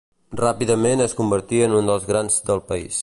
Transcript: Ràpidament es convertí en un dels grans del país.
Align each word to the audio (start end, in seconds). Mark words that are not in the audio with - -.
Ràpidament 0.37 1.03
es 1.05 1.13
convertí 1.19 1.61
en 1.67 1.77
un 1.81 1.93
dels 1.93 2.09
grans 2.13 2.41
del 2.49 2.65
país. 2.73 2.99